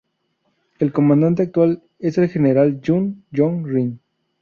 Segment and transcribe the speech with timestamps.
[0.79, 3.99] El comandante actual es el general Yun Jong-rin.